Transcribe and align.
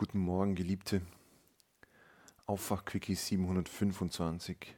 Guten 0.00 0.20
Morgen, 0.20 0.54
Geliebte. 0.54 1.02
Aufwachquickie 2.46 3.14
725. 3.14 4.74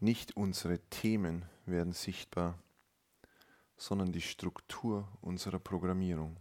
Nicht 0.00 0.36
unsere 0.36 0.80
Themen 0.90 1.46
werden 1.64 1.94
sichtbar, 1.94 2.58
sondern 3.78 4.12
die 4.12 4.20
Struktur 4.20 5.08
unserer 5.22 5.58
Programmierung. 5.58 6.36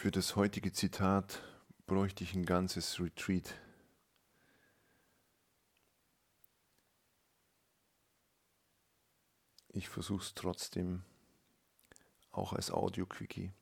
Für 0.00 0.10
das 0.10 0.34
heutige 0.34 0.72
Zitat 0.72 1.42
bräuchte 1.86 2.24
ich 2.24 2.32
ein 2.34 2.46
ganzes 2.46 2.98
Retreat. 3.00 3.54
Ich 9.68 9.90
versuche 9.90 10.22
es 10.22 10.32
trotzdem 10.32 11.04
auch 12.30 12.54
als 12.54 12.70
Audio-Quickie. 12.70 13.52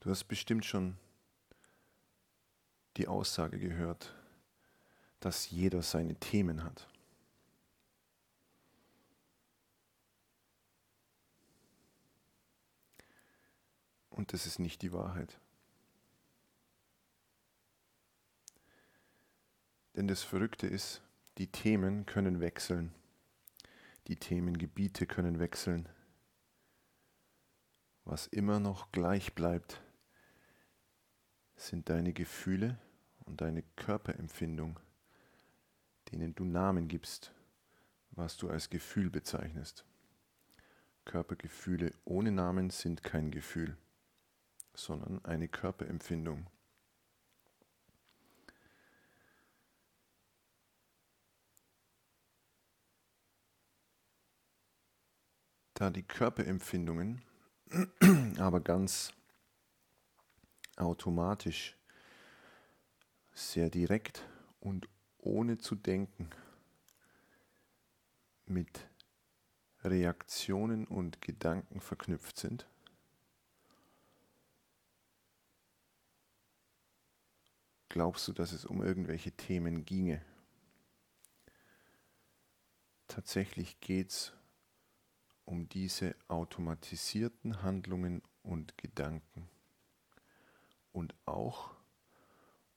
Du 0.00 0.08
hast 0.08 0.24
bestimmt 0.24 0.64
schon 0.64 0.96
die 2.96 3.08
Aussage 3.08 3.58
gehört, 3.58 4.14
dass 5.20 5.50
jeder 5.50 5.82
seine 5.82 6.14
Themen 6.14 6.64
hat. 6.64 6.88
Und 14.16 14.32
das 14.32 14.46
ist 14.46 14.58
nicht 14.58 14.80
die 14.80 14.92
Wahrheit. 14.92 15.38
Denn 19.94 20.08
das 20.08 20.22
Verrückte 20.22 20.66
ist, 20.66 21.02
die 21.36 21.48
Themen 21.48 22.06
können 22.06 22.40
wechseln. 22.40 22.94
Die 24.06 24.16
Themengebiete 24.16 25.06
können 25.06 25.38
wechseln. 25.38 25.86
Was 28.04 28.26
immer 28.26 28.58
noch 28.58 28.90
gleich 28.90 29.34
bleibt, 29.34 29.82
sind 31.54 31.90
deine 31.90 32.14
Gefühle 32.14 32.78
und 33.26 33.42
deine 33.42 33.62
Körperempfindung, 33.76 34.80
denen 36.10 36.34
du 36.34 36.44
Namen 36.44 36.88
gibst, 36.88 37.32
was 38.12 38.38
du 38.38 38.48
als 38.48 38.70
Gefühl 38.70 39.10
bezeichnest. 39.10 39.84
Körpergefühle 41.04 41.92
ohne 42.04 42.32
Namen 42.32 42.70
sind 42.70 43.02
kein 43.02 43.30
Gefühl 43.30 43.76
sondern 44.76 45.24
eine 45.24 45.48
Körperempfindung. 45.48 46.46
Da 55.74 55.90
die 55.90 56.02
Körperempfindungen 56.02 57.22
aber 58.38 58.60
ganz 58.60 59.12
automatisch, 60.76 61.76
sehr 63.34 63.68
direkt 63.70 64.26
und 64.60 64.88
ohne 65.18 65.58
zu 65.58 65.74
denken 65.74 66.30
mit 68.46 68.88
Reaktionen 69.84 70.86
und 70.86 71.20
Gedanken 71.20 71.80
verknüpft 71.80 72.38
sind, 72.38 72.66
glaubst 77.96 78.28
du, 78.28 78.34
dass 78.34 78.52
es 78.52 78.66
um 78.66 78.82
irgendwelche 78.82 79.32
Themen 79.32 79.86
ginge? 79.86 80.20
Tatsächlich 83.08 83.80
geht 83.80 84.10
es 84.10 84.34
um 85.46 85.66
diese 85.70 86.14
automatisierten 86.28 87.62
Handlungen 87.62 88.20
und 88.42 88.76
Gedanken 88.76 89.48
und 90.92 91.14
auch 91.24 91.74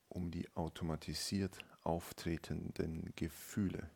um 0.08 0.32
die 0.32 0.48
automatisiert 0.56 1.60
auftretenden 1.84 3.12
Gefühle. 3.18 3.90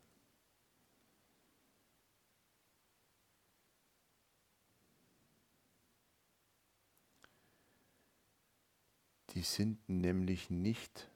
Die 9.29 9.43
sind 9.43 9.87
nämlich 9.87 10.49
nicht 10.49 11.09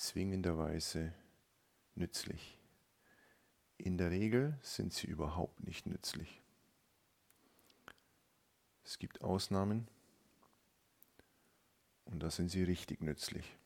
zwingenderweise 0.00 1.12
nützlich. 1.94 2.58
In 3.76 3.98
der 3.98 4.10
Regel 4.10 4.58
sind 4.62 4.94
sie 4.94 5.06
überhaupt 5.06 5.62
nicht 5.62 5.86
nützlich. 5.86 6.40
Es 8.82 8.98
gibt 8.98 9.20
Ausnahmen 9.20 9.88
und 12.06 12.22
da 12.22 12.30
sind 12.30 12.48
sie 12.48 12.62
richtig 12.62 13.02
nützlich. 13.02 13.58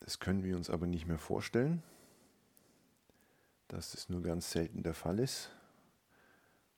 Das 0.00 0.18
können 0.18 0.42
wir 0.42 0.56
uns 0.56 0.68
aber 0.68 0.88
nicht 0.88 1.06
mehr 1.06 1.18
vorstellen, 1.18 1.80
dass 3.68 3.92
das 3.92 4.08
nur 4.08 4.20
ganz 4.20 4.50
selten 4.50 4.82
der 4.82 4.94
Fall 4.94 5.20
ist, 5.20 5.48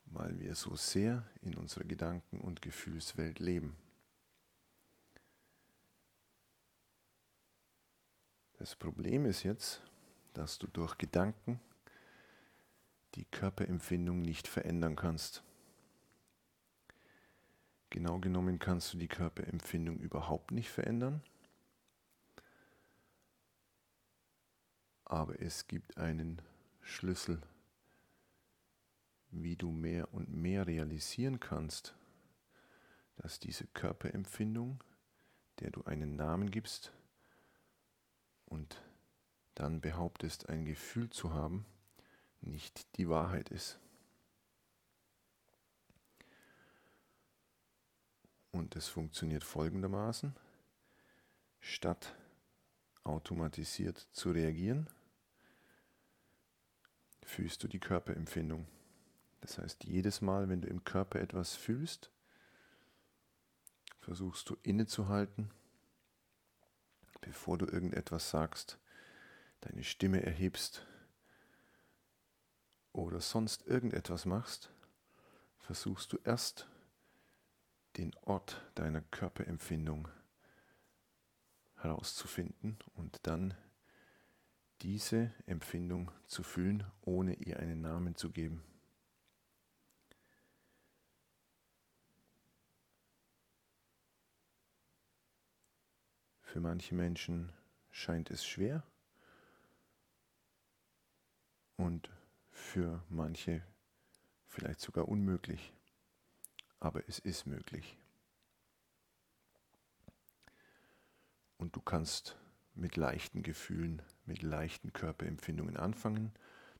weil 0.04 0.38
wir 0.40 0.54
so 0.54 0.76
sehr 0.76 1.26
in 1.40 1.54
unserer 1.54 1.84
Gedanken- 1.84 2.42
und 2.42 2.60
Gefühlswelt 2.60 3.38
leben. 3.38 3.78
Das 8.64 8.76
Problem 8.76 9.26
ist 9.26 9.42
jetzt, 9.42 9.82
dass 10.32 10.56
du 10.56 10.66
durch 10.66 10.96
Gedanken 10.96 11.60
die 13.14 13.26
Körperempfindung 13.26 14.22
nicht 14.22 14.48
verändern 14.48 14.96
kannst. 14.96 15.44
Genau 17.90 18.20
genommen 18.20 18.58
kannst 18.58 18.94
du 18.94 18.96
die 18.96 19.06
Körperempfindung 19.06 19.98
überhaupt 19.98 20.50
nicht 20.50 20.70
verändern. 20.70 21.22
Aber 25.04 25.42
es 25.42 25.66
gibt 25.66 25.98
einen 25.98 26.40
Schlüssel, 26.80 27.42
wie 29.30 29.56
du 29.56 29.72
mehr 29.72 30.14
und 30.14 30.32
mehr 30.32 30.66
realisieren 30.66 31.38
kannst, 31.38 31.94
dass 33.16 33.38
diese 33.38 33.66
Körperempfindung, 33.66 34.82
der 35.60 35.70
du 35.70 35.84
einen 35.84 36.16
Namen 36.16 36.50
gibst, 36.50 36.94
und 38.54 38.80
dann 39.56 39.80
behauptest, 39.80 40.48
ein 40.48 40.64
Gefühl 40.64 41.10
zu 41.10 41.34
haben, 41.34 41.66
nicht 42.40 42.86
die 42.96 43.08
Wahrheit 43.08 43.50
ist. 43.50 43.80
Und 48.52 48.76
es 48.76 48.86
funktioniert 48.86 49.42
folgendermaßen. 49.42 50.36
Statt 51.58 52.14
automatisiert 53.02 54.06
zu 54.12 54.30
reagieren, 54.30 54.88
fühlst 57.24 57.64
du 57.64 57.68
die 57.68 57.80
Körperempfindung. 57.80 58.68
Das 59.40 59.58
heißt, 59.58 59.82
jedes 59.82 60.20
Mal, 60.20 60.48
wenn 60.48 60.60
du 60.60 60.68
im 60.68 60.84
Körper 60.84 61.20
etwas 61.20 61.56
fühlst, 61.56 62.10
versuchst 63.98 64.48
du 64.48 64.56
innezuhalten 64.62 65.50
bevor 67.24 67.56
du 67.56 67.64
irgendetwas 67.64 68.28
sagst, 68.28 68.78
deine 69.62 69.82
Stimme 69.82 70.22
erhebst 70.22 70.86
oder 72.92 73.20
sonst 73.20 73.66
irgendetwas 73.66 74.26
machst, 74.26 74.70
versuchst 75.58 76.12
du 76.12 76.18
erst 76.24 76.68
den 77.96 78.14
Ort 78.22 78.60
deiner 78.74 79.00
Körperempfindung 79.00 80.08
herauszufinden 81.76 82.78
und 82.94 83.20
dann 83.22 83.54
diese 84.82 85.32
Empfindung 85.46 86.10
zu 86.26 86.42
fühlen, 86.42 86.84
ohne 87.00 87.34
ihr 87.34 87.58
einen 87.58 87.80
Namen 87.80 88.16
zu 88.16 88.30
geben. 88.30 88.62
Für 96.54 96.60
manche 96.60 96.94
Menschen 96.94 97.52
scheint 97.90 98.30
es 98.30 98.46
schwer 98.46 98.84
und 101.76 102.08
für 102.52 103.02
manche 103.08 103.60
vielleicht 104.46 104.78
sogar 104.78 105.08
unmöglich. 105.08 105.72
Aber 106.78 107.02
es 107.08 107.18
ist 107.18 107.48
möglich. 107.48 107.98
Und 111.56 111.74
du 111.74 111.80
kannst 111.80 112.36
mit 112.76 112.94
leichten 112.94 113.42
Gefühlen, 113.42 114.00
mit 114.24 114.42
leichten 114.42 114.92
Körperempfindungen 114.92 115.76
anfangen. 115.76 116.32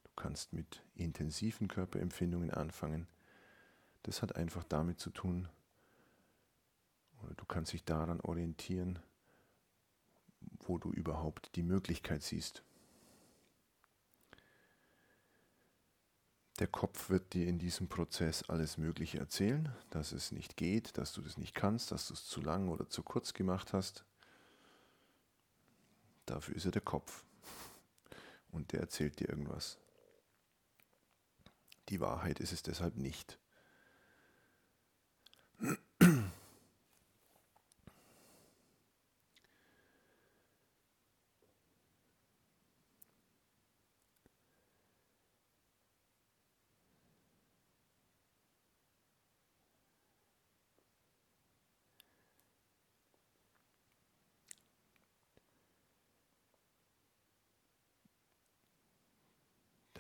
Du 0.04 0.10
kannst 0.14 0.52
mit 0.52 0.84
intensiven 0.94 1.66
Körperempfindungen 1.66 2.52
anfangen. 2.52 3.08
Das 4.04 4.22
hat 4.22 4.36
einfach 4.36 4.62
damit 4.62 5.00
zu 5.00 5.10
tun, 5.10 5.48
oder 7.24 7.34
du 7.34 7.44
kannst 7.44 7.72
dich 7.72 7.84
daran 7.84 8.20
orientieren, 8.20 9.00
wo 10.66 10.78
du 10.78 10.90
überhaupt 10.90 11.54
die 11.56 11.62
Möglichkeit 11.62 12.22
siehst. 12.22 12.62
Der 16.60 16.68
Kopf 16.68 17.10
wird 17.10 17.34
dir 17.34 17.48
in 17.48 17.58
diesem 17.58 17.88
Prozess 17.88 18.44
alles 18.48 18.78
Mögliche 18.78 19.18
erzählen, 19.18 19.74
dass 19.90 20.12
es 20.12 20.30
nicht 20.30 20.56
geht, 20.56 20.96
dass 20.98 21.12
du 21.12 21.20
das 21.20 21.36
nicht 21.36 21.54
kannst, 21.54 21.90
dass 21.90 22.06
du 22.08 22.14
es 22.14 22.26
zu 22.26 22.40
lang 22.40 22.68
oder 22.68 22.88
zu 22.88 23.02
kurz 23.02 23.34
gemacht 23.34 23.72
hast. 23.72 24.04
Dafür 26.26 26.54
ist 26.54 26.64
er 26.64 26.70
der 26.70 26.82
Kopf. 26.82 27.24
Und 28.52 28.72
der 28.72 28.80
erzählt 28.80 29.18
dir 29.18 29.28
irgendwas. 29.28 29.78
Die 31.88 32.00
Wahrheit 32.00 32.38
ist 32.38 32.52
es 32.52 32.62
deshalb 32.62 32.96
nicht. 32.96 33.38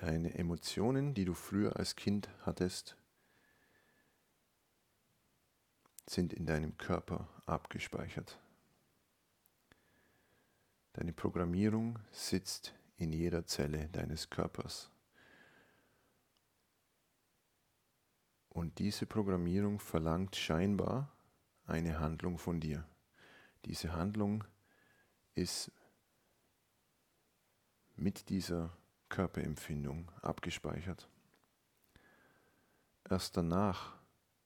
Deine 0.04 0.34
Emotionen, 0.34 1.14
die 1.14 1.24
du 1.24 1.32
früher 1.32 1.78
als 1.78 1.96
Kind 1.96 2.28
hattest, 2.42 2.94
sind 6.06 6.34
in 6.34 6.44
deinem 6.44 6.76
Körper 6.76 7.26
abgespeichert. 7.46 8.38
Deine 10.92 11.14
Programmierung 11.14 11.98
sitzt 12.12 12.74
in 12.98 13.14
jeder 13.14 13.46
Zelle 13.46 13.88
deines 13.88 14.28
Körpers. 14.28 14.90
Und 18.50 18.78
diese 18.80 19.06
Programmierung 19.06 19.80
verlangt 19.80 20.36
scheinbar 20.36 21.16
eine 21.64 21.98
Handlung 21.98 22.36
von 22.36 22.60
dir. 22.60 22.86
Diese 23.64 23.94
Handlung 23.94 24.44
ist 25.34 25.72
mit 27.96 28.28
dieser 28.28 28.76
Körperempfindung 29.14 30.10
abgespeichert. 30.22 31.08
Erst 33.08 33.36
danach 33.36 33.94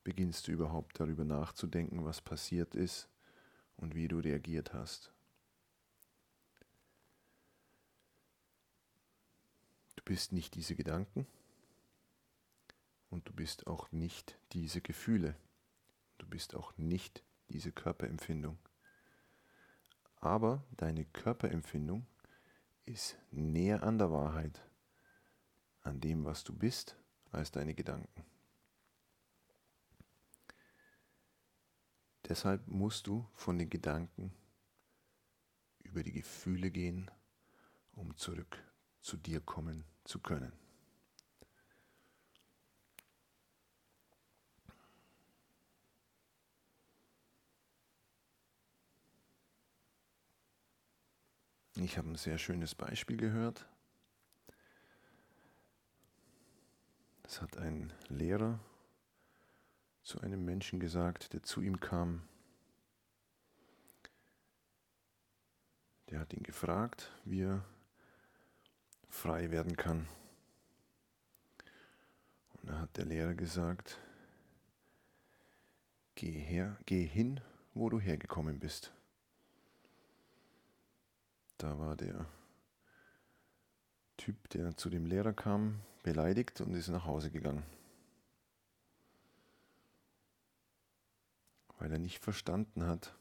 beginnst 0.05 0.47
du 0.47 0.53
überhaupt 0.53 1.01
darüber 1.01 1.25
nachzudenken, 1.25 2.05
was 2.05 2.21
passiert 2.21 2.75
ist 2.75 3.09
und 3.79 3.95
wie 3.95 4.09
du 4.09 4.19
reagiert 4.19 4.75
hast. 4.75 5.11
Du 9.97 10.05
bist 10.05 10.33
nicht 10.33 10.55
diese 10.55 10.77
Gedanken 10.77 11.27
und 13.09 13.27
du 13.27 13.33
bist 13.33 13.67
auch 13.69 13.91
nicht 13.91 14.39
diese 14.53 14.83
Gefühle. 14.83 15.35
Du 16.19 16.27
bist 16.27 16.55
auch 16.55 16.77
nicht 16.77 17.25
diese 17.49 17.73
Körperempfindung. 17.73 18.59
Aber 20.17 20.63
deine 20.77 21.07
Körperempfindung 21.07 22.05
ist 22.89 23.19
näher 23.31 23.83
an 23.83 23.99
der 23.99 24.11
Wahrheit, 24.11 24.61
an 25.83 26.01
dem, 26.01 26.25
was 26.25 26.43
du 26.43 26.55
bist, 26.55 26.97
als 27.31 27.51
deine 27.51 27.75
Gedanken. 27.75 28.25
Deshalb 32.27 32.67
musst 32.67 33.07
du 33.07 33.27
von 33.35 33.59
den 33.59 33.71
Gedanken 33.71 34.33
über 35.81 36.03
die 36.03 36.13
Gefühle 36.13 36.71
gehen, 36.71 37.11
um 37.93 38.17
zurück 38.17 38.63
zu 39.01 39.17
dir 39.17 39.41
kommen 39.41 39.85
zu 40.05 40.19
können. 40.21 40.68
Ich 51.81 51.97
habe 51.97 52.09
ein 52.09 52.17
sehr 52.17 52.39
schönes 52.39 52.75
Beispiel 52.75 53.17
gehört. 53.17 53.65
Es 57.23 57.41
hat 57.41 57.57
ein 57.57 57.93
Lehrer 58.09 58.59
zu 60.03 60.21
einem 60.21 60.45
Menschen 60.45 60.81
gesagt, 60.81 61.33
der 61.35 61.45
zu 61.45 61.61
ihm 61.61 61.79
kam. 61.79 62.27
Der 66.11 66.19
hat 66.19 66.33
ihn 66.33 66.43
gefragt, 66.43 67.13
wie 67.25 67.43
er 67.43 67.65
frei 69.09 69.53
werden 69.53 69.77
kann. 69.77 70.09
Und 72.55 72.71
da 72.71 72.81
hat 72.81 72.97
der 72.97 73.05
Lehrer 73.05 73.35
gesagt, 73.35 74.01
geh 76.17 76.33
her, 76.33 76.77
geh 76.87 77.05
hin, 77.05 77.41
wo 77.73 77.89
du 77.89 78.01
hergekommen 78.01 78.59
bist. 78.59 78.93
Da 81.59 81.77
war 81.77 81.97
der 81.97 82.25
Typ, 84.17 84.49
der 84.51 84.77
zu 84.77 84.91
dem 84.91 85.07
Lehrer 85.07 85.33
kam, 85.33 85.81
beleidigt 86.05 86.61
und 86.61 86.75
ist 86.75 86.89
nach 86.89 87.05
Hause 87.05 87.33
gegangen. 87.33 87.65
Weil 91.79 91.91
er 91.93 91.99
nicht 91.99 92.21
verstanden 92.21 92.87
hat, 92.87 93.13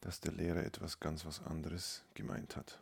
dass 0.00 0.20
der 0.20 0.32
Lehrer 0.32 0.64
etwas 0.64 1.00
ganz 1.00 1.26
was 1.26 1.42
anderes 1.42 2.02
gemeint 2.14 2.56
hat. 2.56 2.80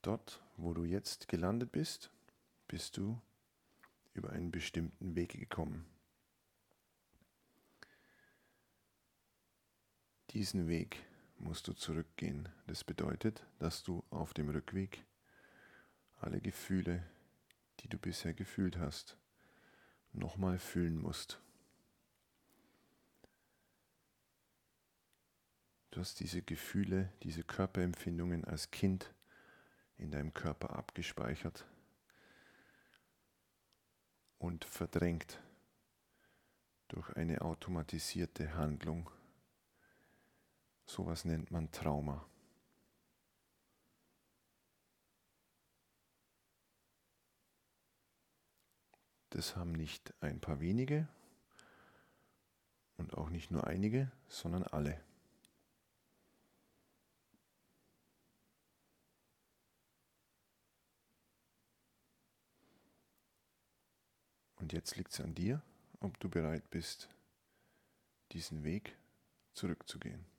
Dort, 0.00 0.42
wo 0.56 0.72
du 0.72 0.84
jetzt 0.84 1.28
gelandet 1.28 1.70
bist, 1.70 2.10
bist 2.66 2.96
du 2.96 3.20
über 4.14 4.30
einen 4.30 4.50
bestimmten 4.50 5.14
Weg 5.16 5.30
gekommen. 5.30 5.84
Diesen 10.30 10.68
Weg 10.68 11.04
musst 11.38 11.68
du 11.68 11.72
zurückgehen. 11.72 12.48
Das 12.66 12.84
bedeutet, 12.84 13.46
dass 13.58 13.82
du 13.82 14.04
auf 14.10 14.34
dem 14.34 14.50
Rückweg 14.50 15.04
alle 16.20 16.40
Gefühle, 16.40 17.02
die 17.80 17.88
du 17.88 17.96
bisher 17.96 18.34
gefühlt 18.34 18.76
hast, 18.76 19.16
nochmal 20.12 20.58
fühlen 20.58 21.00
musst. 21.00 21.40
Du 25.90 26.00
hast 26.00 26.20
diese 26.20 26.42
Gefühle, 26.42 27.10
diese 27.22 27.42
Körperempfindungen 27.42 28.44
als 28.44 28.70
Kind 28.70 29.14
in 29.96 30.10
deinem 30.10 30.34
Körper 30.34 30.70
abgespeichert 30.70 31.66
und 34.38 34.64
verdrängt 34.64 35.40
durch 36.88 37.10
eine 37.16 37.40
automatisierte 37.42 38.54
Handlung 38.54 39.10
Sowas 40.88 41.26
nennt 41.26 41.50
man 41.50 41.70
Trauma. 41.70 42.26
Das 49.28 49.54
haben 49.54 49.72
nicht 49.72 50.14
ein 50.22 50.40
paar 50.40 50.60
wenige 50.60 51.06
und 52.96 53.18
auch 53.18 53.28
nicht 53.28 53.50
nur 53.50 53.66
einige, 53.66 54.10
sondern 54.28 54.62
alle. 54.64 54.98
Und 64.56 64.72
jetzt 64.72 64.96
liegt 64.96 65.12
es 65.12 65.20
an 65.20 65.34
dir, 65.34 65.62
ob 66.00 66.18
du 66.18 66.30
bereit 66.30 66.70
bist, 66.70 67.10
diesen 68.32 68.64
Weg 68.64 68.96
zurückzugehen. 69.52 70.37